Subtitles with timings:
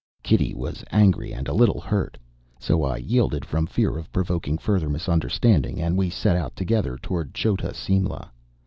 [0.23, 2.17] Kitty was angry and a little hurt:
[2.59, 7.35] so I yielded from fear of provoking further misunderstanding, and we set out together toward
[7.35, 8.31] Chota Simla.